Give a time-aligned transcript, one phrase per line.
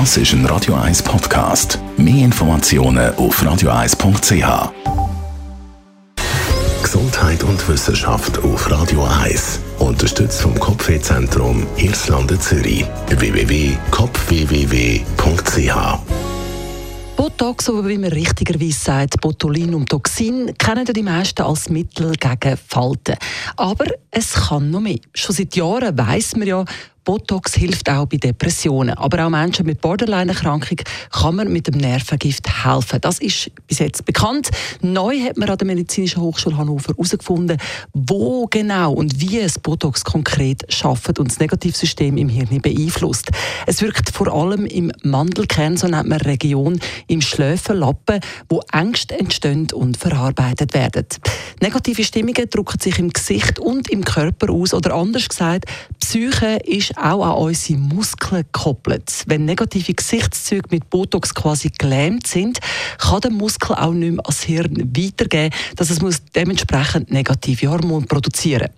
[0.00, 1.78] Das ist ein Radio 1 Podcast.
[1.96, 4.72] Mehr Informationen auf radio1.ch.
[6.82, 9.60] Gesundheit und Wissenschaft auf Radio 1.
[9.78, 12.84] Unterstützt vom Kopfwehzentrum Irlande Zürich.
[13.08, 15.98] www.kopfwww.ch
[17.16, 23.14] Botox, oder wie man richtigerweise sagt, Botulinumtoxin, kennen die meisten als Mittel gegen Falten.
[23.56, 24.98] Aber es kann noch mehr.
[25.14, 26.64] Schon seit Jahren weiß man ja,
[27.04, 28.96] Botox hilft auch bei Depressionen.
[28.96, 30.78] Aber auch Menschen mit Borderline-Erkrankung
[31.10, 33.00] kann man mit dem Nervengift helfen.
[33.00, 34.50] Das ist bis jetzt bekannt.
[34.80, 37.58] Neu hat man an der Medizinischen Hochschule Hannover herausgefunden,
[37.92, 43.30] wo genau und wie es Botox konkret schafft und das Negativsystem im Hirn beeinflusst.
[43.66, 49.68] Es wirkt vor allem im Mandelkern, so nennt man Region, im Schläferlappen, wo Ängste entstehen
[49.72, 51.06] und verarbeitet werden.
[51.60, 55.66] Negative Stimmungen drücken sich im Gesicht und im Körper aus oder anders gesagt,
[56.00, 59.24] Psyche ist auch an unsere Muskeln gekoppelt.
[59.26, 62.58] Wenn negative Gesichtszüge mit Botox quasi gelähmt sind,
[62.98, 68.06] kann der Muskel auch nicht mehr ans Hirn weitergeben, dass es muss dementsprechend negative Hormone
[68.06, 68.68] produzieren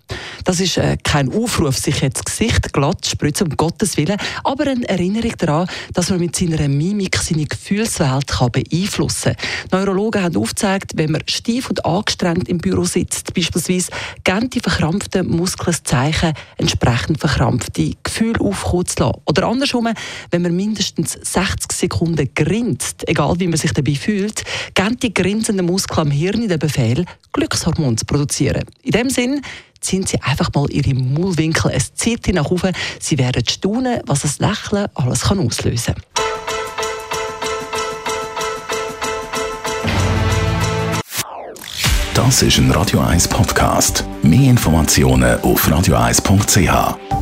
[0.43, 4.17] Das ist äh, kein Aufruf, sich jetzt das Gesicht glatt zu spritzen, um Gottes Willen,
[4.43, 9.35] aber eine Erinnerung daran, dass man mit seiner Mimik seine Gefühlswelt kann beeinflussen
[9.71, 9.79] kann.
[9.79, 13.91] Neurologen haben aufgezeigt, wenn man steif und angestrengt im Büro sitzt, beispielsweise,
[14.23, 19.21] geben die verkrampften Muskeln das Zeichen, entsprechend verkrampfte Gefühl aufkommen zu lassen.
[19.25, 19.87] Oder andersrum,
[20.31, 25.65] wenn man mindestens 60 Sekunden grinst, egal wie man sich dabei fühlt, geben die grinsenden
[25.65, 28.63] Muskeln am Hirn den Befehl, Glückshormone zu produzieren.
[28.83, 29.41] In dem Sinn,
[29.79, 32.73] ziehen Sie einfach mal Ihre Maulwinkel ein Zeit nach oben.
[32.99, 36.03] Sie werden staunen, was das Lächeln alles kann auslösen kann.
[42.13, 44.03] Das ist ein Radio 1 Podcast.
[44.23, 47.16] Mehr Informationen auf radio1.ch.